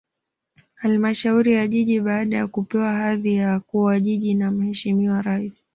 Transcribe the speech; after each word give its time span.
Halmashauri 0.75 1.51
ya 1.53 1.67
Jiji 1.67 1.99
baada 1.99 2.37
ya 2.37 2.47
kupewa 2.47 2.93
hadhi 2.93 3.35
ya 3.35 3.59
kuwa 3.59 3.99
Jiji 3.99 4.33
na 4.33 4.51
Mheshimiwa 4.51 5.21
Rais 5.21 5.67